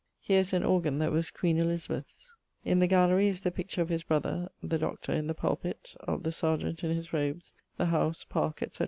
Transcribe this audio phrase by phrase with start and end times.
[0.19, 2.35] Here is an organ that was queen Elizabeth's.
[2.65, 5.95] In the gallery the picture of his brother (Doctor) in the pulpit,
[6.31, 8.79] serjeant in his robes, the howse, parke, etc.